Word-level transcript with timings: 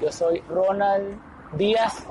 Yo 0.00 0.12
soy 0.12 0.40
Ronald 0.48 1.18
Díaz 1.54 2.04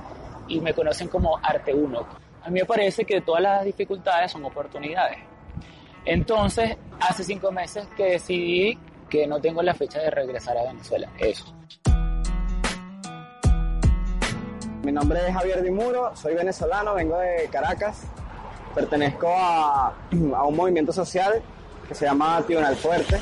y 0.47 0.59
me 0.59 0.73
conocen 0.73 1.07
como 1.07 1.37
Arte 1.41 1.73
1. 1.73 1.99
A 2.43 2.49
mí 2.49 2.59
me 2.59 2.65
parece 2.65 3.05
que 3.05 3.21
todas 3.21 3.41
las 3.41 3.63
dificultades 3.63 4.31
son 4.31 4.43
oportunidades. 4.45 5.17
Entonces, 6.05 6.77
hace 6.99 7.23
cinco 7.23 7.51
meses 7.51 7.87
que 7.95 8.11
decidí 8.11 8.77
que 9.09 9.27
no 9.27 9.39
tengo 9.39 9.61
la 9.61 9.73
fecha 9.73 9.99
de 9.99 10.09
regresar 10.09 10.57
a 10.57 10.63
Venezuela. 10.63 11.09
Eso. 11.17 11.53
Mi 14.83 14.91
nombre 14.91 15.19
es 15.27 15.33
Javier 15.33 15.61
Dimuro, 15.61 16.15
soy 16.15 16.33
venezolano, 16.33 16.93
vengo 16.93 17.17
de 17.17 17.49
Caracas, 17.51 18.03
pertenezco 18.73 19.27
a, 19.29 19.87
a 19.87 20.43
un 20.45 20.55
movimiento 20.55 20.93
social 20.93 21.41
que 21.87 21.95
se 21.95 22.05
llama 22.05 22.41
Tribunal 22.45 22.75
Fuerte. 22.75 23.19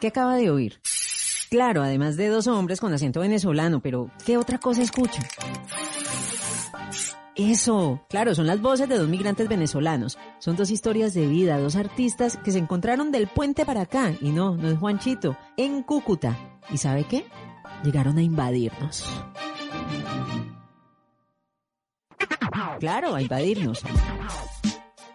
¿Qué 0.00 0.08
acaba 0.08 0.36
de 0.36 0.50
oír? 0.50 0.80
Claro, 1.52 1.82
además 1.82 2.16
de 2.16 2.28
dos 2.28 2.46
hombres 2.46 2.80
con 2.80 2.94
acento 2.94 3.20
venezolano, 3.20 3.80
pero 3.80 4.08
¿qué 4.24 4.38
otra 4.38 4.56
cosa 4.56 4.80
escucha? 4.80 5.20
Eso, 7.36 8.00
claro, 8.08 8.34
son 8.34 8.46
las 8.46 8.62
voces 8.62 8.88
de 8.88 8.96
dos 8.96 9.06
migrantes 9.06 9.50
venezolanos. 9.50 10.16
Son 10.38 10.56
dos 10.56 10.70
historias 10.70 11.12
de 11.12 11.26
vida, 11.26 11.58
dos 11.58 11.76
artistas 11.76 12.38
que 12.38 12.52
se 12.52 12.58
encontraron 12.58 13.12
del 13.12 13.26
puente 13.26 13.66
para 13.66 13.82
acá. 13.82 14.14
Y 14.22 14.30
no, 14.30 14.56
no 14.56 14.70
es 14.70 14.78
Juanchito, 14.78 15.36
en 15.58 15.82
Cúcuta. 15.82 16.38
¿Y 16.70 16.78
sabe 16.78 17.04
qué? 17.04 17.26
Llegaron 17.84 18.16
a 18.16 18.22
invadirnos. 18.22 19.04
Claro, 22.80 23.14
a 23.14 23.20
invadirnos 23.20 23.84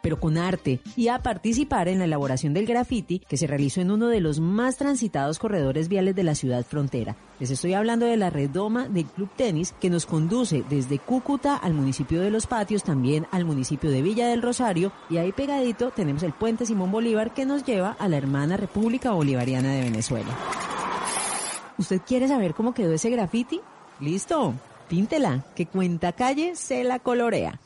pero 0.07 0.21
con 0.21 0.37
arte, 0.37 0.79
y 0.95 1.09
a 1.09 1.21
participar 1.21 1.89
en 1.89 1.99
la 1.99 2.05
elaboración 2.05 2.53
del 2.53 2.65
graffiti 2.65 3.19
que 3.19 3.35
se 3.35 3.45
realizó 3.45 3.81
en 3.81 3.91
uno 3.91 4.07
de 4.07 4.21
los 4.21 4.39
más 4.39 4.77
transitados 4.77 5.37
corredores 5.37 5.89
viales 5.89 6.15
de 6.15 6.23
la 6.23 6.33
ciudad 6.33 6.65
frontera. 6.65 7.17
Les 7.41 7.51
estoy 7.51 7.73
hablando 7.73 8.05
de 8.05 8.15
la 8.15 8.29
redoma 8.29 8.87
del 8.87 9.03
Club 9.03 9.29
Tenis 9.35 9.73
que 9.81 9.89
nos 9.89 10.05
conduce 10.05 10.63
desde 10.69 10.97
Cúcuta 10.97 11.57
al 11.57 11.73
municipio 11.73 12.21
de 12.21 12.31
Los 12.31 12.47
Patios, 12.47 12.83
también 12.83 13.27
al 13.31 13.43
municipio 13.43 13.91
de 13.91 14.01
Villa 14.01 14.29
del 14.29 14.41
Rosario, 14.41 14.93
y 15.09 15.17
ahí 15.17 15.33
pegadito 15.33 15.91
tenemos 15.91 16.23
el 16.23 16.31
puente 16.31 16.65
Simón 16.65 16.89
Bolívar 16.89 17.33
que 17.33 17.45
nos 17.45 17.65
lleva 17.65 17.97
a 17.99 18.07
la 18.07 18.15
hermana 18.15 18.55
República 18.55 19.11
Bolivariana 19.11 19.73
de 19.73 19.81
Venezuela. 19.81 20.33
¿Usted 21.77 21.99
quiere 22.07 22.29
saber 22.29 22.53
cómo 22.53 22.73
quedó 22.73 22.93
ese 22.93 23.09
graffiti? 23.09 23.59
Listo, 23.99 24.53
píntela, 24.87 25.43
que 25.53 25.65
cuenta 25.65 26.13
calle 26.13 26.55
se 26.55 26.85
la 26.85 26.99
colorea. 26.99 27.59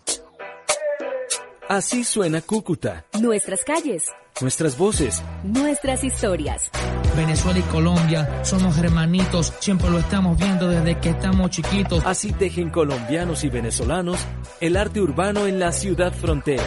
Así 1.72 2.04
suena 2.04 2.42
Cúcuta. 2.42 3.06
Nuestras 3.22 3.64
calles. 3.64 4.04
Nuestras 4.42 4.78
voces. 4.78 5.24
Nuestras 5.42 6.04
historias. 6.04 6.70
Venezuela 7.16 7.60
y 7.60 7.62
Colombia 7.62 8.44
somos 8.44 8.78
hermanitos, 8.78 9.54
siempre 9.62 9.90
lo 9.90 10.00
estamos 10.00 10.38
viendo 10.38 10.68
desde 10.68 11.00
que 11.00 11.12
estamos 11.12 11.50
chiquitos. 11.50 12.06
Así 12.06 12.34
tejen 12.34 12.72
colombianos 12.72 13.46
y 13.46 13.50
venezolanos 13.50 14.20
el 14.60 14.76
arte 14.76 15.00
urbano 15.00 15.48
en 15.48 15.62
la 15.62 15.72
ciudad 15.72 16.12
frontera. 16.12 16.62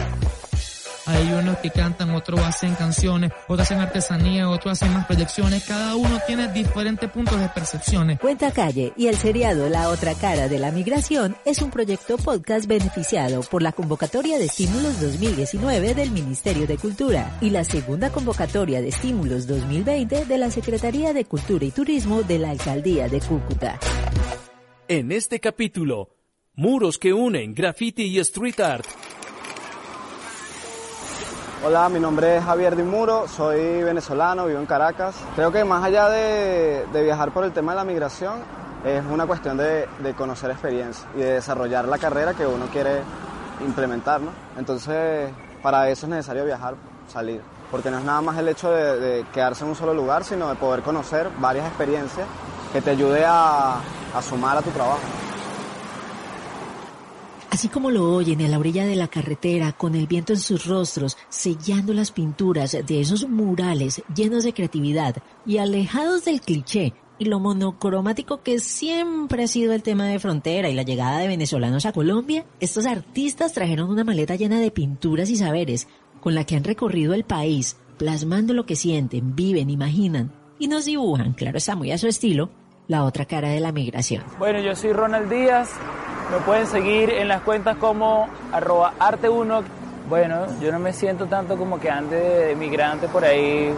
Hay 1.07 1.31
unos 1.33 1.57
que 1.57 1.69
cantan, 1.69 2.15
otros 2.15 2.39
hacen 2.39 2.73
canciones, 2.73 3.31
otros 3.47 3.61
hacen 3.61 3.79
artesanía, 3.79 4.49
otros 4.49 4.73
hacen 4.73 4.91
más 4.91 5.05
proyecciones. 5.05 5.63
Cada 5.63 5.95
uno 5.95 6.19
tiene 6.25 6.51
diferentes 6.51 7.09
puntos 7.11 7.39
de 7.39 7.47
percepciones. 7.49 8.19
Cuenta 8.19 8.51
Calle 8.51 8.91
y 8.97 9.07
el 9.07 9.15
seriado 9.15 9.69
La 9.69 9.89
Otra 9.89 10.15
Cara 10.15 10.47
de 10.47 10.57
la 10.57 10.71
Migración 10.71 11.35
es 11.45 11.61
un 11.61 11.69
proyecto 11.69 12.17
podcast 12.17 12.65
beneficiado 12.65 13.41
por 13.41 13.61
la 13.61 13.71
convocatoria 13.71 14.39
de 14.39 14.45
estímulos 14.45 14.99
2019 14.99 15.93
del 15.93 16.09
Ministerio 16.09 16.65
de 16.65 16.77
Cultura 16.77 17.37
y 17.39 17.51
la 17.51 17.63
segunda 17.63 18.09
convocatoria 18.09 18.81
de 18.81 18.87
estímulos 18.87 19.45
2020 19.45 20.25
de 20.25 20.37
la 20.39 20.49
Secretaría 20.49 21.13
de 21.13 21.25
Cultura 21.25 21.65
y 21.65 21.71
Turismo 21.71 22.23
de 22.23 22.39
la 22.39 22.49
Alcaldía 22.49 23.09
de 23.09 23.19
Cúcuta. 23.19 23.79
En 24.87 25.11
este 25.11 25.39
capítulo, 25.39 26.09
muros 26.55 26.97
que 26.97 27.13
unen 27.13 27.53
graffiti 27.53 28.03
y 28.03 28.19
street 28.19 28.59
art. 28.59 28.85
Hola, 31.67 31.89
mi 31.89 31.99
nombre 31.99 32.37
es 32.37 32.43
Javier 32.43 32.75
Dimuro, 32.75 33.27
soy 33.27 33.81
venezolano, 33.81 34.45
vivo 34.45 34.59
en 34.59 34.67
Caracas. 34.67 35.15
Creo 35.35 35.51
que 35.51 35.63
más 35.63 35.83
allá 35.83 36.09
de, 36.09 36.85
viajar 36.93 37.31
por 37.31 37.43
el 37.43 37.53
tema 37.53 37.71
de 37.71 37.77
la 37.77 37.83
migración, 37.83 38.35
es 38.85 39.03
una 39.03 39.25
cuestión 39.25 39.57
de, 39.57 39.87
conocer 40.15 40.51
experiencia 40.51 41.07
y 41.15 41.21
de 41.21 41.33
desarrollar 41.33 41.87
la 41.87 41.97
carrera 41.97 42.35
que 42.35 42.45
uno 42.45 42.67
quiere 42.67 43.01
implementar, 43.65 44.21
¿no? 44.21 44.29
Entonces, 44.59 45.31
para 45.63 45.89
eso 45.89 46.05
es 46.05 46.11
necesario 46.11 46.45
viajar, 46.45 46.75
salir, 47.11 47.41
porque 47.71 47.89
no 47.89 47.97
es 47.97 48.03
nada 48.03 48.21
más 48.21 48.37
el 48.37 48.47
hecho 48.47 48.69
de, 48.69 49.25
quedarse 49.33 49.63
en 49.63 49.71
un 49.71 49.75
solo 49.75 49.95
lugar, 49.95 50.23
sino 50.23 50.49
de 50.49 50.55
poder 50.57 50.83
conocer 50.83 51.31
varias 51.39 51.65
experiencias 51.65 52.27
que 52.73 52.81
te 52.83 52.91
ayude 52.91 53.25
a 53.25 53.81
sumar 54.21 54.55
a 54.55 54.61
tu 54.61 54.69
trabajo. 54.69 55.24
Así 57.55 57.69
como 57.69 57.89
lo 57.89 58.13
oyen 58.13 58.41
a 58.41 58.49
la 58.49 58.59
orilla 58.59 58.85
de 58.85 58.97
la 58.97 59.07
carretera, 59.07 59.71
con 59.71 59.95
el 59.95 60.07
viento 60.07 60.33
en 60.33 60.39
sus 60.39 60.65
rostros, 60.65 61.17
sellando 61.29 61.93
las 61.93 62.11
pinturas 62.11 62.73
de 62.73 62.99
esos 62.99 63.29
murales 63.29 64.03
llenos 64.13 64.43
de 64.43 64.51
creatividad 64.51 65.15
y 65.45 65.59
alejados 65.59 66.25
del 66.25 66.41
cliché 66.41 66.91
y 67.17 67.23
lo 67.23 67.39
monocromático 67.39 68.43
que 68.43 68.59
siempre 68.59 69.45
ha 69.45 69.47
sido 69.47 69.71
el 69.71 69.83
tema 69.83 70.05
de 70.07 70.19
frontera 70.19 70.69
y 70.69 70.73
la 70.73 70.83
llegada 70.83 71.19
de 71.19 71.29
venezolanos 71.29 71.85
a 71.85 71.93
Colombia, 71.93 72.45
estos 72.59 72.85
artistas 72.85 73.53
trajeron 73.53 73.89
una 73.89 74.03
maleta 74.03 74.35
llena 74.35 74.59
de 74.59 74.71
pinturas 74.71 75.29
y 75.29 75.37
saberes 75.37 75.87
con 76.19 76.35
la 76.35 76.43
que 76.43 76.57
han 76.57 76.65
recorrido 76.65 77.13
el 77.13 77.23
país, 77.23 77.77
plasmando 77.97 78.53
lo 78.53 78.65
que 78.65 78.75
sienten, 78.75 79.33
viven, 79.33 79.69
imaginan 79.69 80.33
y 80.59 80.67
nos 80.67 80.83
dibujan, 80.83 81.31
claro 81.31 81.57
está 81.57 81.77
muy 81.77 81.93
a 81.93 81.97
su 81.97 82.07
estilo, 82.07 82.49
la 82.89 83.05
otra 83.05 83.23
cara 83.23 83.47
de 83.47 83.61
la 83.61 83.71
migración. 83.71 84.25
Bueno, 84.39 84.59
yo 84.59 84.75
soy 84.75 84.91
Ronald 84.91 85.31
Díaz, 85.31 85.69
me 86.31 86.37
pueden 86.39 86.67
seguir 86.67 87.09
en 87.11 87.27
las 87.27 87.41
cuentas 87.41 87.77
como 87.77 88.27
arroba 88.51 88.93
arte1. 88.99 89.63
Bueno, 90.09 90.45
yo 90.61 90.71
no 90.71 90.79
me 90.79 90.93
siento 90.93 91.27
tanto 91.27 91.57
como 91.57 91.79
que 91.79 91.89
ande 91.89 92.17
de 92.19 92.55
migrante 92.55 93.07
por 93.07 93.23
ahí, 93.23 93.73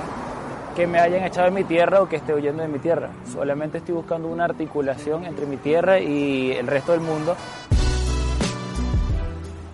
que 0.76 0.88
me 0.88 1.00
hayan 1.00 1.24
echado 1.24 1.46
de 1.46 1.52
mi 1.52 1.64
tierra 1.64 2.02
o 2.02 2.10
que 2.10 2.18
esté 2.18 2.34
huyendo 2.34 2.62
de 2.62 2.68
mi 2.70 2.80
tierra. 2.80 3.10
Solamente 3.32 3.80
estoy 3.80 3.96
buscando 3.96 4.28
una 4.28 4.46
articulación 4.46 5.26
entre 5.26 5.46
mi 5.46 5.58
tierra 5.58 6.00
y 6.00 6.52
el 6.52 6.68
resto 6.68 6.92
del 6.94 7.02
mundo. 7.02 7.36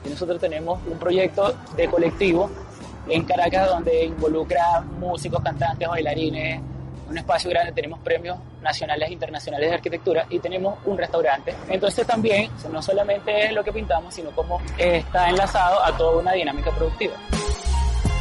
Y 0.05 0.09
nosotros 0.09 0.39
tenemos 0.39 0.79
un 0.89 0.97
proyecto 0.97 1.53
de 1.75 1.87
colectivo 1.87 2.49
en 3.07 3.23
Caracas 3.25 3.69
donde 3.69 4.05
involucra 4.05 4.81
músicos, 4.99 5.41
cantantes, 5.43 5.87
bailarines, 5.87 6.61
un 7.09 7.17
espacio 7.17 7.49
grande, 7.49 7.71
tenemos 7.71 7.99
premios 7.99 8.37
nacionales 8.61 9.09
e 9.09 9.13
internacionales 9.13 9.69
de 9.69 9.75
arquitectura 9.75 10.25
y 10.29 10.39
tenemos 10.39 10.77
un 10.85 10.97
restaurante. 10.97 11.53
Entonces 11.69 12.05
también 12.05 12.49
no 12.71 12.81
solamente 12.81 13.45
es 13.45 13.53
lo 13.53 13.63
que 13.63 13.71
pintamos, 13.71 14.13
sino 14.13 14.31
como 14.31 14.61
está 14.77 15.29
enlazado 15.29 15.83
a 15.83 15.95
toda 15.97 16.21
una 16.21 16.33
dinámica 16.33 16.71
productiva. 16.71 17.15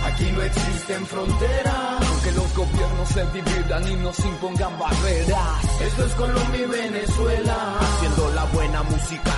Aquí 0.04 0.24
no 0.32 0.42
existen 0.42 1.06
fronteras, 1.06 2.10
aunque 2.10 2.32
los 2.32 2.56
gobiernos 2.56 3.08
se 3.08 3.24
dividan 3.26 3.88
y 3.88 3.94
nos 3.96 4.18
impongan 4.24 4.78
barreras. 4.78 5.80
Esto 5.80 6.04
es 6.04 6.14
Colombia 6.14 6.60
y 6.60 6.66
Venezuela, 6.66 7.78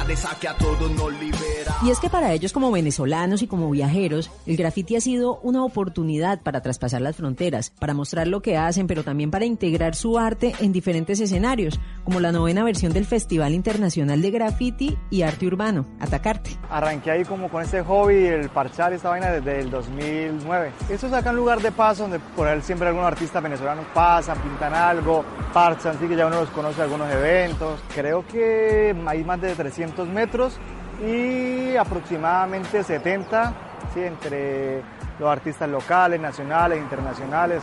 de 0.07 0.12
esa 0.12 0.35
que 0.39 0.49
a 0.49 0.55
todos 0.57 0.91
nos 0.91 1.12
libera. 1.12 1.77
Y 1.83 1.91
es 1.91 1.99
que 1.99 2.11
para 2.11 2.33
ellos 2.33 2.53
como 2.53 2.71
venezolanos 2.71 3.43
y 3.43 3.47
como 3.47 3.71
viajeros, 3.71 4.31
el 4.47 4.57
graffiti 4.57 4.97
ha 4.97 5.01
sido 5.01 5.41
una 5.43 5.65
oportunidad 5.65 6.41
para 6.43 6.61
traspasar 6.61 7.01
las 7.01 7.17
fronteras, 7.17 7.71
para 7.79 7.95
mostrar 7.95 8.27
lo 8.29 8.43
que 8.43 8.57
hacen, 8.57 8.87
pero 8.87 9.05
también 9.05 9.31
para 9.31 9.45
integrar 9.45 9.95
su 9.95 10.19
arte 10.19 10.55
en 10.61 10.73
diferentes 10.73 11.21
escenarios, 11.21 11.81
como 12.05 12.21
la 12.21 12.33
novena 12.33 12.65
versión 12.65 12.93
del 12.93 13.07
Festival 13.07 13.55
Internacional 13.55 14.21
de 14.21 14.31
Graffiti 14.31 14.99
y 15.11 15.23
Arte 15.23 15.47
Urbano, 15.47 15.87
Atacarte. 16.01 16.51
Arranqué 16.71 17.11
ahí 17.11 17.25
como 17.25 17.49
con 17.49 17.62
este 17.62 17.83
hobby, 17.83 18.27
el 18.27 18.49
parchar 18.51 18.93
esta 18.93 19.09
vaina 19.09 19.31
desde 19.31 19.61
el 19.61 19.71
2009 19.71 20.73
eso 20.91 21.06
es 21.06 21.12
acá 21.12 21.31
un 21.31 21.37
lugar 21.37 21.61
de 21.61 21.73
paso 21.73 22.03
donde 22.03 22.19
por 22.19 22.47
él 22.47 22.62
siempre 22.62 22.89
algunos 22.89 23.06
artistas 23.09 23.43
venezolanos 23.43 23.85
pasan, 23.95 24.38
pintan 24.38 24.75
algo, 24.75 25.25
parchan, 25.53 25.97
así 25.97 26.06
que 26.06 26.17
ya 26.17 26.26
uno 26.26 26.41
los 26.41 26.50
conoce 26.50 26.82
algunos 26.82 27.11
eventos. 27.11 27.81
Creo 27.94 28.26
que 28.26 28.94
hay 29.06 29.25
más 29.25 29.41
de 29.41 29.55
300 29.64 30.06
metros 30.08 30.58
y 31.02 31.75
aproximadamente 31.76 32.84
70 32.84 33.55
¿sí? 33.94 34.00
entre 34.00 34.82
los 35.19 35.31
artistas 35.31 35.70
locales, 35.70 36.20
nacionales, 36.20 36.78
internacionales. 36.78 37.62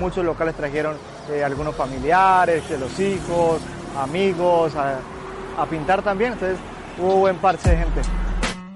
Muchos 0.00 0.24
locales 0.24 0.54
trajeron 0.54 0.96
eh, 1.30 1.44
algunos 1.44 1.76
familiares, 1.76 2.64
los 2.80 2.98
hijos, 2.98 3.60
amigos, 3.98 4.74
a, 4.74 4.94
a 5.60 5.66
pintar 5.66 6.00
también. 6.00 6.32
Entonces 6.32 6.58
hubo 6.98 7.16
buen 7.16 7.36
parche 7.36 7.70
de 7.70 7.76
gente. 7.76 8.00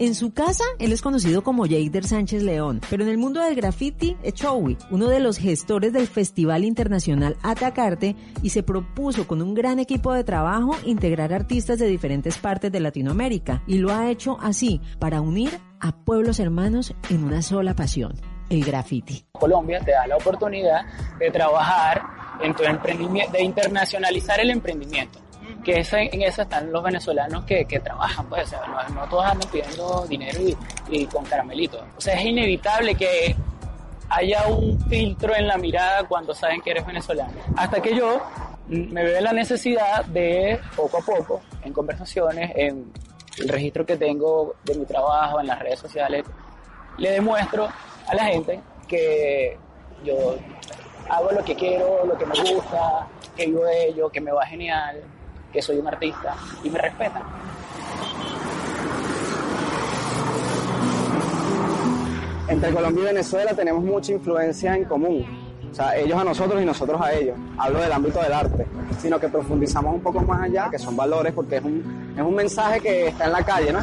En 0.00 0.14
su 0.14 0.32
casa, 0.32 0.62
él 0.78 0.92
es 0.92 1.02
conocido 1.02 1.42
como 1.42 1.64
Jader 1.64 2.06
Sánchez 2.06 2.44
León, 2.44 2.80
pero 2.88 3.02
en 3.02 3.08
el 3.08 3.18
mundo 3.18 3.40
del 3.40 3.56
graffiti 3.56 4.16
es 4.22 4.32
Chowi, 4.34 4.78
uno 4.92 5.08
de 5.08 5.18
los 5.18 5.38
gestores 5.38 5.92
del 5.92 6.06
Festival 6.06 6.64
Internacional 6.64 7.36
Atacarte, 7.42 8.14
y 8.40 8.50
se 8.50 8.62
propuso 8.62 9.26
con 9.26 9.42
un 9.42 9.54
gran 9.54 9.80
equipo 9.80 10.12
de 10.12 10.22
trabajo 10.22 10.76
integrar 10.84 11.32
artistas 11.32 11.80
de 11.80 11.88
diferentes 11.88 12.38
partes 12.38 12.70
de 12.70 12.78
Latinoamérica, 12.78 13.64
y 13.66 13.78
lo 13.78 13.92
ha 13.92 14.08
hecho 14.08 14.38
así, 14.40 14.80
para 15.00 15.20
unir 15.20 15.58
a 15.80 15.90
pueblos 15.90 16.38
hermanos 16.38 16.94
en 17.10 17.24
una 17.24 17.42
sola 17.42 17.74
pasión, 17.74 18.12
el 18.50 18.64
graffiti. 18.64 19.24
Colombia 19.32 19.80
te 19.80 19.90
da 19.90 20.06
la 20.06 20.16
oportunidad 20.16 20.82
de 21.18 21.28
trabajar 21.32 22.02
en 22.40 22.54
tu 22.54 22.62
emprendimiento, 22.62 23.32
de 23.32 23.42
internacionalizar 23.42 24.38
el 24.38 24.50
emprendimiento. 24.50 25.18
Que 25.68 25.82
en 25.92 26.22
eso 26.22 26.40
están 26.40 26.72
los 26.72 26.82
venezolanos 26.82 27.44
que, 27.44 27.66
que 27.66 27.78
trabajan, 27.80 28.26
pues, 28.26 28.46
o 28.46 28.46
sea, 28.46 28.88
no, 28.88 29.06
todos 29.06 29.26
andan 29.26 29.50
pidiendo 29.50 30.06
dinero 30.08 30.40
y, 30.40 30.56
y 30.88 31.04
con 31.04 31.22
caramelitos. 31.26 31.82
O 31.94 32.00
sea, 32.00 32.14
es 32.14 32.24
inevitable 32.24 32.94
que 32.94 33.36
haya 34.08 34.46
un 34.48 34.80
filtro 34.88 35.36
en 35.36 35.46
la 35.46 35.58
mirada 35.58 36.04
cuando 36.04 36.34
saben 36.34 36.62
que 36.62 36.70
eres 36.70 36.86
venezolano. 36.86 37.34
Hasta 37.54 37.82
que 37.82 37.94
yo 37.94 38.18
me 38.68 39.04
veo 39.04 39.20
la 39.20 39.34
necesidad 39.34 40.06
de, 40.06 40.58
poco 40.74 41.00
a 41.00 41.02
poco, 41.02 41.42
en 41.62 41.74
conversaciones, 41.74 42.50
en 42.54 42.90
el 43.36 43.48
registro 43.50 43.84
que 43.84 43.98
tengo 43.98 44.54
de 44.64 44.74
mi 44.74 44.86
trabajo, 44.86 45.38
en 45.38 45.48
las 45.48 45.58
redes 45.58 45.80
sociales, 45.80 46.24
le 46.96 47.10
demuestro 47.10 47.68
a 48.06 48.14
la 48.14 48.24
gente 48.24 48.58
que 48.88 49.58
yo 50.02 50.34
hago 51.10 51.30
lo 51.30 51.44
que 51.44 51.54
quiero, 51.54 52.06
lo 52.06 52.16
que 52.16 52.24
me 52.24 52.40
gusta, 52.54 53.06
que 53.36 53.44
vivo 53.44 53.64
de 53.64 53.88
ello, 53.88 54.08
que 54.08 54.22
me 54.22 54.32
va 54.32 54.46
genial, 54.46 55.02
que 55.52 55.62
soy 55.62 55.78
un 55.78 55.86
artista 55.88 56.36
y 56.62 56.70
me 56.70 56.78
respetan. 56.78 57.22
Entre 62.48 62.72
Colombia 62.72 63.02
y 63.02 63.06
Venezuela 63.06 63.52
tenemos 63.54 63.84
mucha 63.84 64.12
influencia 64.12 64.74
en 64.74 64.84
común 64.84 65.48
o 65.70 65.74
sea, 65.74 65.96
ellos 65.96 66.18
a 66.18 66.24
nosotros 66.24 66.62
y 66.62 66.64
nosotros 66.64 67.00
a 67.00 67.12
ellos. 67.12 67.36
Hablo 67.58 67.80
del 67.80 67.92
ámbito 67.92 68.20
del 68.20 68.32
arte, 68.32 68.66
sino 68.98 69.20
que 69.20 69.28
profundizamos 69.28 69.94
un 69.94 70.00
poco 70.00 70.20
más 70.22 70.42
allá, 70.42 70.68
que 70.70 70.78
son 70.78 70.96
valores, 70.96 71.32
porque 71.32 71.56
es 71.56 71.64
un, 71.64 72.14
es 72.16 72.22
un 72.22 72.34
mensaje 72.34 72.80
que 72.80 73.08
está 73.08 73.26
en 73.26 73.32
la 73.32 73.44
calle, 73.44 73.72
¿no? 73.72 73.80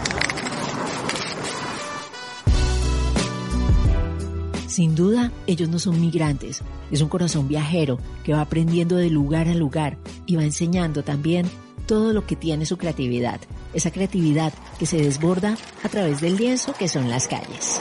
Sin 4.75 4.93
duda, 4.93 5.31
ellos 5.47 5.69
no 5.69 5.79
son 5.79 6.01
migrantes, 6.01 6.61
es 6.91 6.99
un 6.99 7.07
corazón 7.07 7.47
viajero 7.47 7.97
que 8.25 8.33
va 8.33 8.41
aprendiendo 8.41 8.97
de 8.97 9.09
lugar 9.09 9.47
a 9.47 9.53
lugar 9.53 9.95
y 10.25 10.35
va 10.35 10.43
enseñando 10.43 11.01
también 11.01 11.49
todo 11.87 12.11
lo 12.11 12.25
que 12.25 12.35
tiene 12.35 12.65
su 12.65 12.77
creatividad, 12.77 13.39
esa 13.73 13.89
creatividad 13.89 14.51
que 14.77 14.85
se 14.85 14.97
desborda 14.97 15.55
a 15.81 15.87
través 15.87 16.19
del 16.19 16.35
lienzo 16.35 16.73
que 16.73 16.89
son 16.89 17.09
las 17.09 17.29
calles. 17.29 17.79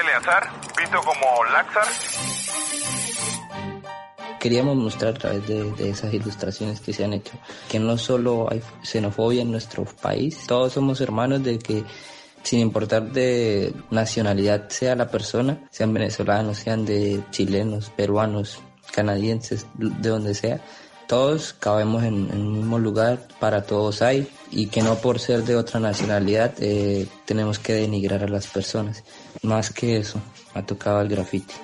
Eleazar, 0.00 0.48
visto 0.78 1.00
como 1.00 1.44
Laxar. 1.46 1.86
Queríamos 4.38 4.76
mostrar 4.76 5.16
a 5.16 5.18
través 5.18 5.48
de, 5.48 5.90
esas 5.90 6.14
ilustraciones 6.14 6.78
que 6.80 6.92
se 6.92 7.04
han 7.04 7.14
hecho 7.14 7.32
que 7.68 7.80
no 7.80 7.98
solo 7.98 8.46
hay 8.48 8.62
xenofobia 8.84 9.42
en 9.42 9.50
nuestro 9.50 9.84
país, 9.84 10.46
todos 10.46 10.74
somos 10.74 11.00
hermanos 11.00 11.42
de 11.42 11.58
que 11.58 11.84
sin 12.42 12.60
importar 12.60 13.12
de 13.12 13.74
nacionalidad 13.90 14.68
sea 14.68 14.96
la 14.96 15.08
persona, 15.08 15.68
sean 15.70 15.92
venezolanos, 15.92 16.58
sean 16.58 16.84
de 16.84 17.22
chilenos, 17.30 17.90
peruanos, 17.90 18.60
canadienses, 18.92 19.66
de 19.74 20.08
donde 20.08 20.34
sea, 20.34 20.60
todos 21.06 21.54
cabemos 21.54 22.04
en, 22.04 22.30
en, 22.30 22.52
mismo 22.52 22.78
lugar, 22.78 23.26
para 23.40 23.64
todos 23.64 24.00
hay, 24.00 24.28
y 24.52 24.66
que 24.66 24.80
no 24.82 24.94
por 24.96 25.18
ser 25.18 25.42
de 25.42 25.56
otra 25.56 25.80
nacionalidad 25.80 26.54
eh, 26.60 27.08
tenemos 27.24 27.58
que 27.58 27.72
denigrar 27.72 28.22
a 28.22 28.28
las 28.28 28.46
personas. 28.46 29.02
Más 29.42 29.70
que 29.70 29.96
eso, 29.96 30.20
ha 30.54 30.64
tocado 30.64 31.00
el 31.00 31.08
grafiti. 31.08 31.54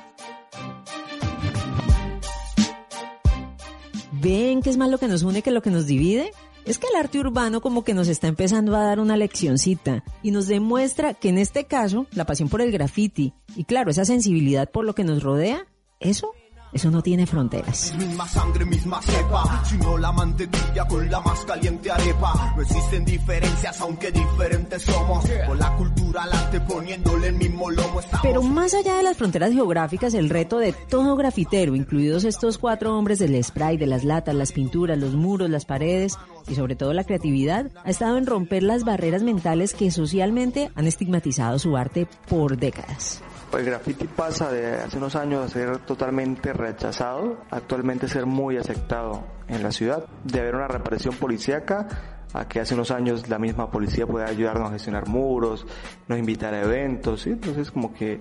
¿Ven 4.21 4.63
que 4.63 4.71
es 4.71 4.77
más 4.77 4.89
lo 4.89 4.99
que 4.99 5.07
nos 5.07 5.23
une 5.23 5.43
que 5.43 5.53
lo 5.53 5.63
que 5.63 5.71
nos 5.71 5.87
divide? 5.87 6.33
Es 6.67 6.79
que 6.79 6.89
el 6.89 6.97
arte 6.97 7.21
urbano 7.21 7.61
como 7.61 7.85
que 7.85 7.95
nos 7.95 8.09
está 8.09 8.27
empezando 8.27 8.75
a 8.75 8.83
dar 8.83 8.99
una 8.99 9.17
leccioncita 9.17 10.03
y 10.21 10.33
nos 10.33 10.49
demuestra 10.49 11.15
que 11.15 11.29
en 11.29 11.39
este 11.39 11.65
caso 11.65 12.09
la 12.11 12.27
pasión 12.27 12.49
por 12.49 12.61
el 12.61 12.73
graffiti 12.73 13.33
y 13.55 13.63
claro, 13.63 13.93
esa 13.93 14.05
sensibilidad 14.05 14.69
por 14.69 14.85
lo 14.85 14.93
que 14.93 15.05
nos 15.05 15.23
rodea, 15.23 15.65
eso 16.01 16.33
eso 16.77 16.91
no 16.91 17.03
tiene 17.03 17.27
fronteras. 17.27 17.95
Misma 17.97 18.29
sangre, 18.29 18.65
misma 18.65 19.01
cepa, 19.03 19.65
sino 19.65 19.99
la 19.99 20.13
mantequilla 20.13 20.87
con 20.87 21.11
la 21.11 21.21
más 21.21 21.45
caliente 21.45 21.91
arepa. 21.91 22.55
No 22.55 22.63
existen 22.63 23.05
diferencias, 23.05 23.81
aunque 23.81 24.11
diferentes 24.13 24.83
somos. 24.83 25.25
Con 25.47 25.59
la 25.59 25.75
cultura 25.77 26.23
al 26.23 26.33
arte 26.33 26.61
poniéndole 26.61 27.29
el 27.29 27.37
mismo 27.37 27.71
lomo. 27.71 28.01
Pero 28.23 28.43
más 28.43 28.75
allá 28.75 28.97
de 28.97 29.03
las 29.03 29.17
fronteras 29.17 29.53
geográficas, 29.53 30.15
el 30.15 30.31
reto 30.31 30.59
de 30.59 30.73
todo 30.73 31.17
grafitero, 31.17 31.75
incluidos 31.75 32.25
estos 32.25 32.59
cuatro 32.59 32.97
hombres 32.97 33.19
del 33.19 33.43
spray, 33.43 33.77
de 33.77 33.87
las 33.87 34.05
latas, 34.05 34.35
las 34.35 34.53
pinturas, 34.53 34.99
los 34.99 35.15
muros, 35.15 35.51
las 35.51 35.65
paredes 35.65 36.19
y 36.49 36.55
sobre 36.55 36.77
todo 36.77 36.93
la 36.93 37.05
creatividad, 37.05 37.71
ha 37.85 37.91
estado 37.91 38.19
en 38.19 38.27
romper 38.27 38.63
las 38.63 38.85
barreras 38.85 39.23
mentales 39.23 39.75
que 39.75 39.91
socialmente 39.91 40.71
han 40.75 40.87
estigmatizado 40.87 41.59
su 41.59 41.77
arte 41.77 42.07
por 42.29 42.57
décadas. 42.59 43.23
El 43.53 43.65
graffiti 43.65 44.07
pasa 44.07 44.51
de 44.51 44.75
hace 44.75 44.99
unos 44.99 45.17
años 45.17 45.45
a 45.45 45.49
ser 45.49 45.79
totalmente 45.79 46.53
rechazado, 46.53 47.39
actualmente 47.51 48.09
ser 48.09 48.27
muy 48.27 48.59
aceptado 48.59 49.25
en 49.49 49.63
la 49.63 49.71
ciudad, 49.71 50.05
de 50.25 50.41
haber 50.41 50.57
una 50.57 50.69
represión 50.69 51.15
policíaca 51.15 51.87
a 52.35 52.47
que 52.49 52.61
hace 52.61 52.75
unos 52.75 52.91
años 52.91 53.29
la 53.29 53.39
misma 53.39 53.71
policía 53.71 54.07
puede 54.07 54.27
ayudarnos 54.27 54.69
a 54.69 54.73
gestionar 54.73 55.09
muros, 55.09 55.67
nos 56.09 56.19
invitar 56.19 56.53
a 56.55 56.63
eventos, 56.63 57.27
entonces 57.27 57.71
como 57.71 57.95
que 57.95 58.19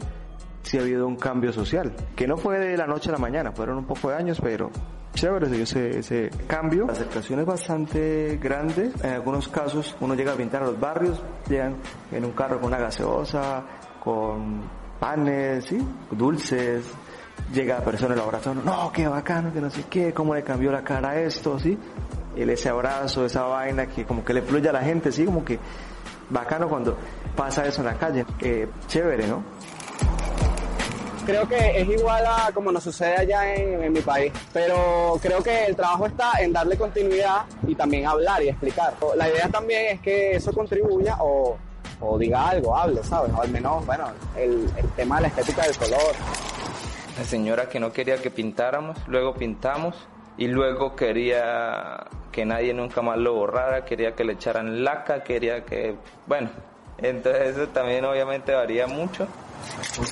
sí 0.62 0.78
ha 0.78 0.82
habido 0.82 1.08
un 1.08 1.18
cambio 1.18 1.52
social, 1.52 1.94
que 2.16 2.28
no 2.28 2.38
fue 2.38 2.60
de 2.60 2.78
la 2.78 2.88
noche 2.88 3.10
a 3.10 3.14
la 3.14 3.20
mañana, 3.20 3.52
fueron 3.52 3.78
un 3.78 3.86
poco 3.86 4.10
de 4.10 4.16
años, 4.16 4.40
pero 4.42 4.70
chévere 5.14 5.48
se 5.48 5.62
ese, 5.62 6.00
ese 6.00 6.30
cambio. 6.48 6.86
La 6.86 6.94
aceptación 6.94 7.40
es 7.40 7.46
bastante 7.46 8.38
grande, 8.42 8.92
en 9.04 9.10
algunos 9.10 9.48
casos 9.48 9.96
uno 10.00 10.14
llega 10.16 10.34
a 10.34 10.36
pintar 10.36 10.64
a 10.64 10.68
los 10.68 10.80
barrios, 10.80 11.22
llegan 11.50 11.76
en 12.12 12.24
un 12.26 12.32
carro 12.32 12.58
con 12.58 12.68
una 12.68 12.78
gaseosa, 12.78 13.64
con 14.00 14.85
panes, 15.00 15.66
¿sí? 15.66 15.86
dulces, 16.12 16.86
llega 17.54 17.80
la 17.80 17.86
persona, 17.86 18.14
el 18.14 18.22
abrazo, 18.22 18.54
no, 18.54 18.92
qué 18.92 19.08
bacano, 19.08 19.54
que 19.54 19.62
no 19.62 19.70
sé 19.70 19.84
qué, 19.90 20.14
cómo 20.14 20.34
le 20.36 20.44
cambió 20.44 20.72
la 20.72 20.84
cara 20.84 21.12
a 21.12 21.20
esto, 21.22 21.60
¿sí? 21.60 21.78
El, 22.36 22.50
ese 22.50 22.70
abrazo, 22.70 23.26
esa 23.26 23.44
vaina 23.44 23.88
que 23.88 24.06
como 24.06 24.24
que 24.24 24.34
le 24.34 24.42
fluye 24.42 24.70
a 24.70 24.74
la 24.74 24.82
gente, 24.82 25.12
¿sí? 25.12 25.26
Como 25.26 25.44
que 25.46 25.60
bacano 26.30 26.68
cuando 26.68 26.98
pasa 27.36 27.66
eso 27.66 27.82
en 27.82 27.88
la 27.88 27.94
calle. 27.96 28.26
Eh, 28.42 28.68
chévere, 28.88 29.28
¿no? 29.28 29.44
Creo 31.26 31.48
que 31.48 31.82
es 31.82 31.88
igual 31.88 32.24
a 32.28 32.52
como 32.54 32.72
nos 32.72 32.84
sucede 32.84 33.16
allá 33.16 33.56
en, 33.56 33.84
en 33.84 33.94
mi 33.94 34.02
país, 34.02 34.32
pero 34.54 35.18
creo 35.20 35.42
que 35.42 35.66
el 35.66 35.76
trabajo 35.76 36.06
está 36.06 36.34
en 36.40 36.54
darle 36.54 36.78
continuidad 36.78 37.46
y 37.66 37.74
también 37.74 38.06
hablar 38.06 38.44
y 38.44 38.50
explicar. 38.50 38.94
La 39.16 39.28
idea 39.28 39.50
también 39.50 39.96
es 39.96 40.02
que 40.02 40.36
eso 40.36 40.54
contribuya 40.54 41.18
o 41.20 41.58
o 42.06 42.18
diga 42.18 42.50
algo, 42.50 42.76
hable, 42.76 43.04
¿sabes? 43.04 43.32
O 43.34 43.42
al 43.42 43.50
menos, 43.50 43.86
bueno, 43.86 44.06
el, 44.36 44.70
el 44.78 44.90
tema 44.96 45.18
de 45.18 45.24
la 45.24 45.28
estética 45.30 45.64
del 45.64 45.78
color. 45.78 46.16
La 47.18 47.24
señora 47.24 47.70
que 47.70 47.80
no 47.80 47.92
quería 47.92 48.22
que 48.22 48.30
pintáramos, 48.30 48.98
luego 49.08 49.34
pintamos 49.34 49.96
y 50.38 50.48
luego 50.48 50.96
quería 50.96 52.06
que 52.32 52.46
nadie 52.46 52.74
nunca 52.74 53.02
más 53.02 53.18
lo 53.18 53.34
borrara, 53.34 53.86
quería 53.86 54.14
que 54.14 54.26
le 54.26 54.34
echaran 54.34 54.84
laca, 54.84 55.24
quería 55.24 55.64
que, 55.64 55.96
bueno, 56.28 56.50
entonces 56.98 57.56
eso 57.56 57.68
también 57.70 58.06
obviamente 58.06 58.54
varía 58.54 58.88
mucho. 58.88 59.28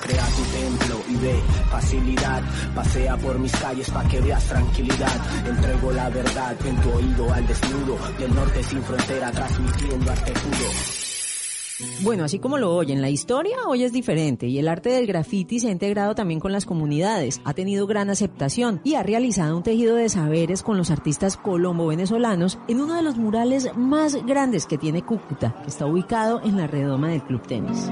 Crea 0.00 0.24
tu 0.24 0.42
templo 0.58 1.00
y 1.08 1.16
ve 1.16 1.34
facilidad. 1.70 2.42
Pasea 2.74 3.16
por 3.16 3.38
mis 3.38 3.54
calles 3.56 3.90
para 3.90 4.08
que 4.08 4.20
veas 4.20 4.44
tranquilidad. 4.44 5.46
Entrego 5.46 5.92
la 5.92 6.08
verdad 6.08 6.56
en 6.66 6.76
tu 6.80 6.92
oído 6.92 7.32
al 7.32 7.46
desnudo. 7.46 7.96
Del 8.18 8.34
norte 8.34 8.62
sin 8.64 8.82
frontera, 8.82 9.30
transmitiendo 9.30 10.10
arte 10.10 10.32
puro. 10.32 11.03
Bueno, 12.02 12.24
así 12.24 12.38
como 12.38 12.58
lo 12.58 12.74
oyen, 12.74 13.00
la 13.00 13.10
historia 13.10 13.56
hoy 13.66 13.82
es 13.84 13.92
diferente 13.92 14.46
y 14.46 14.58
el 14.58 14.68
arte 14.68 14.90
del 14.90 15.06
graffiti 15.06 15.58
se 15.58 15.68
ha 15.68 15.72
integrado 15.72 16.14
también 16.14 16.40
con 16.40 16.52
las 16.52 16.66
comunidades, 16.66 17.40
ha 17.44 17.54
tenido 17.54 17.86
gran 17.86 18.10
aceptación 18.10 18.80
y 18.84 18.94
ha 18.94 19.02
realizado 19.02 19.56
un 19.56 19.62
tejido 19.62 19.96
de 19.96 20.08
saberes 20.08 20.62
con 20.62 20.76
los 20.76 20.90
artistas 20.90 21.36
colombo-venezolanos 21.36 22.58
en 22.68 22.80
uno 22.80 22.94
de 22.94 23.02
los 23.02 23.16
murales 23.16 23.70
más 23.76 24.14
grandes 24.26 24.66
que 24.66 24.78
tiene 24.78 25.04
Cúcuta, 25.04 25.54
que 25.62 25.68
está 25.68 25.86
ubicado 25.86 26.40
en 26.44 26.56
la 26.56 26.66
redoma 26.66 27.08
del 27.08 27.22
Club 27.22 27.42
Tenis. 27.46 27.90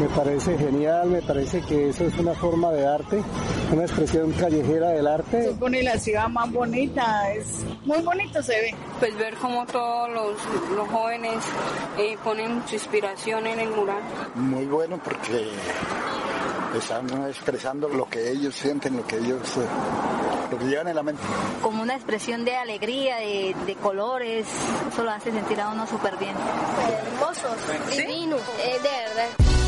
Me 0.00 0.08
parece 0.08 0.56
genial, 0.56 1.10
me 1.10 1.20
parece 1.20 1.60
que 1.60 1.90
eso 1.90 2.06
es 2.06 2.16
una 2.16 2.32
forma 2.32 2.70
de 2.70 2.86
arte, 2.86 3.22
una 3.70 3.82
expresión 3.82 4.32
callejera 4.32 4.88
del 4.92 5.06
arte. 5.06 5.42
Se 5.42 5.52
pone 5.52 5.82
la 5.82 5.98
ciudad 5.98 6.26
más 6.28 6.50
bonita, 6.50 7.30
es 7.34 7.66
muy 7.84 8.00
bonito 8.00 8.42
se 8.42 8.52
ve. 8.52 8.74
Pues 8.98 9.14
ver 9.18 9.34
cómo 9.34 9.66
todos 9.66 10.08
los, 10.08 10.88
jóvenes 10.88 11.44
eh, 11.98 12.16
ponen 12.24 12.62
su 12.66 12.76
inspiración 12.76 13.46
en 13.46 13.60
el 13.60 13.68
mural. 13.68 14.00
Muy 14.36 14.64
bueno 14.64 14.98
porque 15.04 15.50
están 16.78 17.06
expresando 17.26 17.86
lo 17.90 18.08
que 18.08 18.30
ellos 18.30 18.54
sienten, 18.54 18.96
lo 18.96 19.06
que 19.06 19.18
ellos 19.18 19.58
eh, 19.58 19.66
lo 20.50 20.58
que 20.58 20.64
llevan 20.64 20.88
en 20.88 20.96
la 20.96 21.02
mente. 21.02 21.22
Como 21.60 21.82
una 21.82 21.94
expresión 21.94 22.46
de 22.46 22.56
alegría, 22.56 23.16
de, 23.16 23.76
colores, 23.82 24.46
eso 24.90 25.04
lo 25.04 25.10
hace 25.10 25.30
sentir 25.30 25.60
a 25.60 25.68
uno 25.68 25.86
súper 25.86 26.16
bien. 26.16 26.34
Hermosos, 27.12 27.58
divinos, 27.94 28.40
de 28.56 28.80
verdad. 28.82 29.59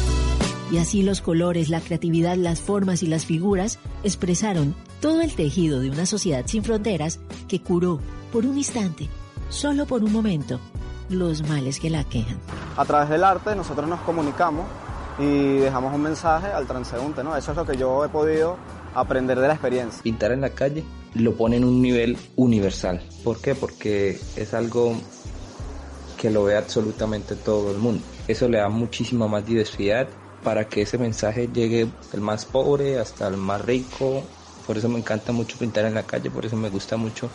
Y 0.73 0.79
así 0.79 1.03
los 1.03 1.21
colores, 1.21 1.69
la 1.69 1.83
creatividad, 1.83 2.35
las 2.37 2.63
formas 2.63 3.03
y 3.03 3.07
las 3.07 3.27
figuras 3.27 3.79
expresaron 4.05 4.75
todo 5.03 5.21
el 5.21 5.35
tejido 5.35 5.81
de 5.81 5.91
una 5.91 6.07
sociedad 6.07 6.45
sin 6.47 6.65
fronteras 6.65 7.21
que 7.47 7.61
curó 7.61 8.01
por 8.33 8.47
un 8.47 8.57
instante, 8.57 9.07
solo 9.51 9.85
por 9.85 10.03
un 10.03 10.11
momento, 10.11 10.59
los 11.11 11.47
males 11.47 11.79
que 11.79 11.91
la 11.91 12.05
quejan. 12.05 12.39
A 12.75 12.87
través 12.87 13.11
del 13.11 13.23
arte 13.23 13.55
nosotros 13.55 13.87
nos 13.87 14.01
comunicamos 14.01 14.65
y 15.19 15.59
dejamos 15.59 15.95
un 15.95 16.01
mensaje 16.01 16.47
al 16.47 16.67
transeúnte, 16.67 17.23
¿no? 17.23 17.37
Eso 17.37 17.51
es 17.51 17.57
lo 17.59 17.67
que 17.67 17.77
yo 17.77 18.03
he 18.03 18.09
podido 18.09 18.57
aprender 18.95 19.39
de 19.39 19.49
la 19.49 19.53
experiencia. 19.53 20.03
Pintar 20.03 20.33
en 20.33 20.41
la 20.41 20.55
calle 20.55 20.85
lo 21.13 21.35
pone 21.35 21.59
en 21.59 21.65
un 21.65 21.83
nivel 21.83 22.17
universal. 22.37 23.07
¿Por 23.23 23.43
qué? 23.43 23.55
Porque 23.55 24.19
es 24.37 24.55
algo 24.55 24.97
que 26.17 26.31
lo 26.31 26.45
ve 26.45 26.57
absolutamente 26.57 27.37
todo 27.37 27.73
el 27.73 27.77
mundo. 27.77 28.03
Eso 28.27 28.49
le 28.49 28.57
da 28.57 28.71
muchísima 28.71 29.29
más 29.29 29.45
diversidad 29.45 30.09
para 30.43 30.69
que 30.69 30.83
ese 30.83 30.99
mensaje 30.99 31.49
llegue 31.53 31.89
del 32.11 32.21
más 32.21 32.45
pobre 32.45 32.99
hasta 32.99 33.29
el 33.29 33.37
más 33.37 33.61
rico. 33.61 34.23
Por 34.67 34.79
eso 34.79 34.89
me 34.89 34.99
encanta 34.99 35.33
mucho 35.33 35.59
pintar 35.59 35.85
en 35.85 35.95
la 35.95 36.05
calle, 36.05 36.31
por 36.31 36.47
eso 36.47 36.57
me 36.57 36.69
gusta 36.69 36.97
mucho 36.97 37.29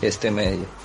este 0.00 0.30
medio. 0.30 0.81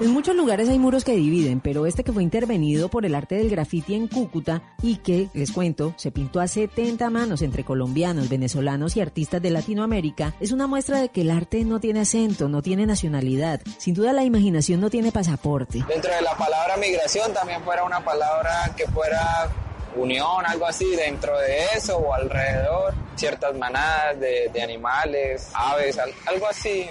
En 0.00 0.12
muchos 0.12 0.36
lugares 0.36 0.68
hay 0.68 0.78
muros 0.78 1.02
que 1.02 1.16
dividen, 1.16 1.58
pero 1.58 1.84
este 1.84 2.04
que 2.04 2.12
fue 2.12 2.22
intervenido 2.22 2.88
por 2.88 3.04
el 3.04 3.16
arte 3.16 3.34
del 3.34 3.50
graffiti 3.50 3.96
en 3.96 4.06
Cúcuta 4.06 4.62
y 4.80 4.98
que, 4.98 5.28
les 5.34 5.50
cuento, 5.50 5.92
se 5.96 6.12
pintó 6.12 6.38
a 6.38 6.46
70 6.46 7.10
manos 7.10 7.42
entre 7.42 7.64
colombianos, 7.64 8.28
venezolanos 8.28 8.96
y 8.96 9.00
artistas 9.00 9.42
de 9.42 9.50
Latinoamérica, 9.50 10.34
es 10.38 10.52
una 10.52 10.68
muestra 10.68 11.00
de 11.00 11.08
que 11.08 11.22
el 11.22 11.32
arte 11.32 11.64
no 11.64 11.80
tiene 11.80 12.02
acento, 12.02 12.48
no 12.48 12.62
tiene 12.62 12.86
nacionalidad. 12.86 13.60
Sin 13.78 13.94
duda 13.94 14.12
la 14.12 14.22
imaginación 14.22 14.80
no 14.80 14.88
tiene 14.88 15.10
pasaporte. 15.10 15.84
Dentro 15.88 16.14
de 16.14 16.22
la 16.22 16.36
palabra 16.36 16.76
migración 16.76 17.32
también 17.32 17.60
fuera 17.64 17.82
una 17.82 17.98
palabra 17.98 18.72
que 18.76 18.86
fuera 18.86 19.50
unión, 19.96 20.46
algo 20.46 20.66
así, 20.66 20.94
dentro 20.94 21.36
de 21.40 21.64
eso 21.74 21.96
o 21.96 22.14
alrededor, 22.14 22.94
ciertas 23.16 23.52
manadas 23.56 24.20
de, 24.20 24.48
de 24.52 24.62
animales, 24.62 25.50
aves, 25.54 25.98
algo 25.98 26.46
así 26.46 26.88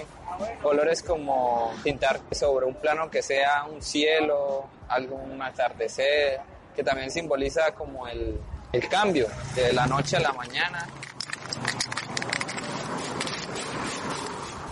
colores 0.62 1.02
como 1.02 1.72
pintar 1.82 2.20
sobre 2.30 2.66
un 2.66 2.74
plano 2.74 3.10
que 3.10 3.22
sea 3.22 3.64
un 3.64 3.82
cielo, 3.82 4.66
algún 4.88 5.40
atardecer, 5.42 6.40
que 6.74 6.82
también 6.82 7.10
simboliza 7.10 7.72
como 7.72 8.06
el, 8.06 8.38
el 8.72 8.88
cambio 8.88 9.26
de 9.54 9.72
la 9.72 9.86
noche 9.86 10.16
a 10.16 10.20
la 10.20 10.32
mañana. 10.32 10.86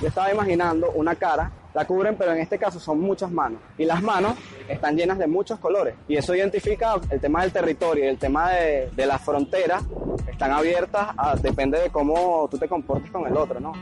Yo 0.00 0.08
estaba 0.08 0.30
imaginando 0.30 0.90
una 0.90 1.14
cara, 1.14 1.50
la 1.72 1.86
cubren, 1.86 2.16
pero 2.16 2.32
en 2.32 2.38
este 2.38 2.58
caso 2.58 2.78
son 2.78 3.00
muchas 3.00 3.30
manos. 3.30 3.60
Y 3.78 3.84
las 3.84 4.02
manos 4.02 4.36
están 4.68 4.96
llenas 4.96 5.18
de 5.18 5.26
muchos 5.26 5.58
colores. 5.58 5.94
Y 6.06 6.16
eso 6.16 6.34
identifica 6.34 6.94
el 7.10 7.20
tema 7.20 7.42
del 7.42 7.52
territorio 7.52 8.04
y 8.04 8.08
el 8.08 8.18
tema 8.18 8.50
de, 8.50 8.90
de 8.94 9.06
las 9.06 9.22
fronteras. 9.22 9.82
Están 10.30 10.52
abiertas, 10.52 11.08
a, 11.16 11.34
depende 11.36 11.80
de 11.80 11.90
cómo 11.90 12.46
tú 12.50 12.58
te 12.58 12.68
comportes 12.68 13.10
con 13.10 13.26
el 13.26 13.36
otro, 13.36 13.58
¿no? 13.58 13.72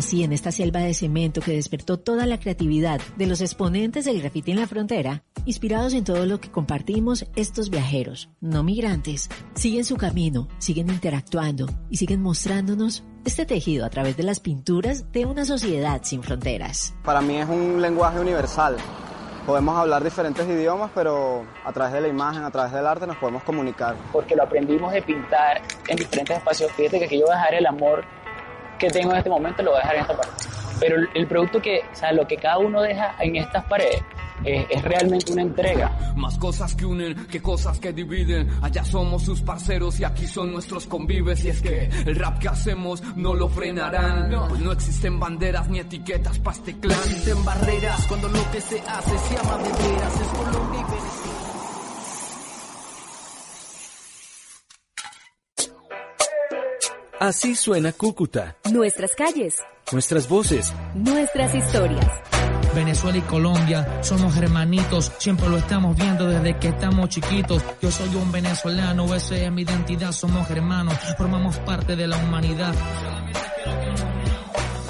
Así, 0.00 0.24
en 0.24 0.32
esta 0.32 0.50
selva 0.50 0.80
de 0.80 0.94
cemento 0.94 1.42
que 1.42 1.52
despertó 1.52 1.98
toda 1.98 2.24
la 2.24 2.40
creatividad 2.40 3.02
de 3.18 3.26
los 3.26 3.42
exponentes 3.42 4.06
del 4.06 4.22
grafiti 4.22 4.50
en 4.50 4.58
la 4.58 4.66
frontera, 4.66 5.24
inspirados 5.44 5.92
en 5.92 6.04
todo 6.04 6.24
lo 6.24 6.40
que 6.40 6.50
compartimos, 6.50 7.26
estos 7.36 7.68
viajeros, 7.68 8.30
no 8.40 8.62
migrantes, 8.62 9.28
siguen 9.52 9.84
su 9.84 9.98
camino, 9.98 10.48
siguen 10.56 10.88
interactuando 10.88 11.66
y 11.90 11.98
siguen 11.98 12.22
mostrándonos 12.22 13.04
este 13.26 13.44
tejido 13.44 13.84
a 13.84 13.90
través 13.90 14.16
de 14.16 14.22
las 14.22 14.40
pinturas 14.40 15.12
de 15.12 15.26
una 15.26 15.44
sociedad 15.44 16.00
sin 16.02 16.22
fronteras. 16.22 16.94
Para 17.04 17.20
mí 17.20 17.36
es 17.36 17.46
un 17.50 17.82
lenguaje 17.82 18.20
universal. 18.20 18.78
Podemos 19.44 19.76
hablar 19.76 20.02
diferentes 20.02 20.48
idiomas, 20.48 20.90
pero 20.94 21.44
a 21.62 21.72
través 21.74 21.92
de 21.92 22.00
la 22.00 22.08
imagen, 22.08 22.42
a 22.42 22.50
través 22.50 22.72
del 22.72 22.86
arte 22.86 23.06
nos 23.06 23.18
podemos 23.18 23.42
comunicar. 23.42 23.96
Porque 24.12 24.34
lo 24.34 24.44
aprendimos 24.44 24.92
de 24.92 25.02
pintar 25.02 25.60
en 25.88 25.96
diferentes 25.98 26.38
espacios. 26.38 26.72
Fíjate 26.72 27.00
que 27.00 27.04
aquí 27.04 27.18
yo 27.18 27.26
voy 27.26 27.34
a 27.34 27.38
dejar 27.38 27.54
el 27.54 27.66
amor 27.66 28.02
que 28.80 28.88
tengo 28.88 29.12
en 29.12 29.18
este 29.18 29.30
momento 29.30 29.62
lo 29.62 29.72
voy 29.72 29.78
a 29.78 29.82
dejar 29.82 29.96
en 29.96 30.02
esta 30.02 30.16
pared. 30.16 30.32
Pero 30.80 30.96
el, 31.14 31.26
producto 31.26 31.60
que, 31.60 31.82
o 31.92 31.94
sea, 31.94 32.10
lo 32.10 32.26
que 32.26 32.36
cada 32.36 32.58
uno 32.58 32.80
deja 32.80 33.14
en 33.20 33.36
estas 33.36 33.64
paredes 33.66 34.02
es, 34.44 34.82
realmente 34.82 35.30
una 35.30 35.42
entrega. 35.42 36.14
Más 36.16 36.38
cosas 36.38 36.74
que 36.74 36.86
unen 36.86 37.26
que 37.26 37.42
cosas 37.42 37.78
que 37.78 37.92
dividen. 37.92 38.48
Allá 38.62 38.82
somos 38.82 39.22
sus 39.22 39.42
parceros 39.42 40.00
y 40.00 40.04
aquí 40.04 40.26
son 40.26 40.50
nuestros 40.52 40.86
convives. 40.86 41.44
Y 41.44 41.50
es 41.50 41.60
que 41.60 41.84
el 42.06 42.16
rap 42.16 42.38
que 42.38 42.48
hacemos 42.48 43.02
no 43.14 43.34
lo 43.34 43.48
frenarán. 43.48 44.30
Pues 44.48 44.60
no 44.62 44.72
existen 44.72 45.20
banderas 45.20 45.68
ni 45.68 45.80
etiquetas 45.80 46.38
para 46.38 46.56
este 46.56 46.78
clan. 46.78 46.96
No 46.96 47.04
existen 47.04 47.44
barreras 47.44 48.06
cuando 48.06 48.28
lo 48.28 48.50
que 48.50 48.60
se 48.62 48.80
hace 48.80 49.18
se 49.18 49.36
llama 49.36 49.58
de 49.58 49.70
veras. 49.70 50.20
Es 50.20 50.28
Colombia 50.28 50.80
y 50.80 50.84
Venezuela. 50.84 50.99
Así 57.20 57.54
suena 57.54 57.92
Cúcuta. 57.92 58.56
Nuestras 58.72 59.14
calles. 59.14 59.56
Nuestras 59.92 60.26
voces. 60.26 60.72
Nuestras 60.94 61.54
historias. 61.54 62.06
Venezuela 62.74 63.18
y 63.18 63.20
Colombia 63.20 63.98
somos 64.02 64.34
hermanitos, 64.38 65.12
siempre 65.18 65.46
lo 65.50 65.58
estamos 65.58 65.94
viendo 65.96 66.26
desde 66.26 66.58
que 66.58 66.68
estamos 66.68 67.10
chiquitos. 67.10 67.62
Yo 67.82 67.90
soy 67.90 68.14
un 68.14 68.32
venezolano, 68.32 69.14
esa 69.14 69.36
es 69.36 69.52
mi 69.52 69.62
identidad, 69.62 70.12
somos 70.12 70.48
hermanos, 70.50 70.94
formamos 71.18 71.58
parte 71.58 71.94
de 71.94 72.06
la 72.06 72.16
humanidad. 72.16 72.74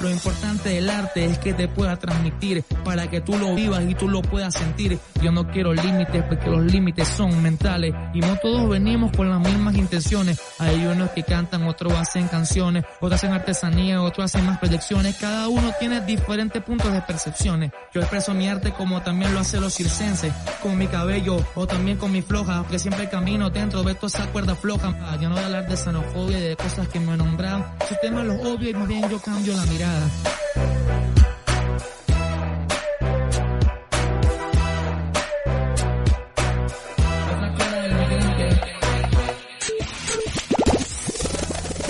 Lo 0.01 0.09
importante 0.09 0.69
del 0.69 0.89
arte 0.89 1.25
es 1.25 1.37
que 1.37 1.53
te 1.53 1.67
pueda 1.67 1.95
transmitir 1.97 2.63
para 2.83 3.07
que 3.07 3.21
tú 3.21 3.37
lo 3.37 3.53
vivas 3.53 3.83
y 3.87 3.93
tú 3.93 4.09
lo 4.09 4.23
puedas 4.23 4.55
sentir. 4.55 4.97
Yo 5.21 5.31
no 5.31 5.47
quiero 5.51 5.73
límites 5.73 6.23
porque 6.23 6.49
los 6.49 6.63
límites 6.63 7.07
son 7.07 7.39
mentales 7.43 7.93
y 8.11 8.19
no 8.19 8.35
todos 8.37 8.67
venimos 8.67 9.15
con 9.15 9.29
las 9.29 9.39
mismas 9.39 9.75
intenciones. 9.75 10.41
Hay 10.57 10.87
unos 10.87 11.11
que 11.11 11.21
cantan, 11.21 11.67
otros 11.67 11.93
hacen 11.93 12.27
canciones, 12.27 12.83
otros 12.99 13.13
hacen 13.13 13.31
artesanía, 13.31 14.01
otros 14.01 14.25
hacen 14.25 14.43
más 14.43 14.57
proyecciones. 14.57 15.17
Cada 15.17 15.47
uno 15.47 15.71
tiene 15.79 16.01
diferentes 16.01 16.63
puntos 16.63 16.91
de 16.91 17.01
percepciones. 17.01 17.71
Yo 17.93 18.01
expreso 18.01 18.33
mi 18.33 18.47
arte 18.47 18.71
como 18.71 19.03
también 19.03 19.31
lo 19.35 19.41
hacen 19.41 19.61
los 19.61 19.75
circenses, 19.75 20.33
con 20.63 20.79
mi 20.79 20.87
cabello 20.87 21.45
o 21.53 21.67
también 21.67 21.97
con 21.97 22.11
mi 22.11 22.23
floja, 22.23 22.65
que 22.71 22.79
siempre 22.79 23.07
camino 23.07 23.51
dentro 23.51 23.83
de 23.83 23.93
toda 23.93 24.07
esa 24.07 24.31
cuerda 24.31 24.55
floja. 24.55 24.95
Ya 25.21 25.29
no 25.29 25.35
voy 25.35 25.43
hablar 25.43 25.67
de 25.67 25.77
xenofobia 25.77 26.39
y 26.39 26.41
de 26.41 26.55
cosas 26.55 26.87
que 26.87 26.99
me 26.99 27.15
nombran. 27.15 27.63
Su 27.87 27.95
tema 28.01 28.23
los 28.23 28.43
obvio 28.43 28.71
y 28.71 28.73
más 28.73 28.87
bien 28.87 29.07
yo 29.07 29.19
cambio 29.19 29.55
la 29.55 29.65
mirada. 29.67 29.90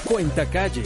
Cuenta 0.05 0.45
calle. 0.45 0.83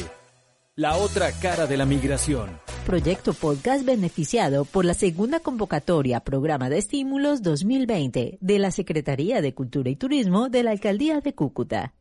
La 0.76 0.98
otra 0.98 1.32
cara 1.32 1.68
de 1.68 1.78
la 1.78 1.86
migración. 1.86 2.60
Proyecto 2.86 3.34
podcast 3.34 3.84
beneficiado 3.84 4.66
por 4.66 4.86
la 4.86 4.94
segunda 4.94 5.40
convocatoria 5.40 6.20
Programa 6.20 6.70
de 6.70 6.78
Estímulos 6.78 7.42
2020 7.42 8.38
de 8.40 8.60
la 8.60 8.70
Secretaría 8.72 9.42
de 9.42 9.54
Cultura 9.54 9.90
y 9.90 9.96
Turismo 9.96 10.50
de 10.50 10.64
la 10.64 10.72
Alcaldía 10.72 11.22
de 11.22 11.34
Cúcuta. 11.34 11.94